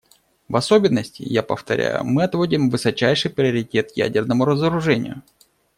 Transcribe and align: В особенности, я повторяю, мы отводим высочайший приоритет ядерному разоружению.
В 0.47 0.55
особенности, 0.55 1.21
я 1.21 1.43
повторяю, 1.43 2.03
мы 2.03 2.23
отводим 2.23 2.71
высочайший 2.71 3.29
приоритет 3.29 3.91
ядерному 3.95 4.45
разоружению. 4.45 5.21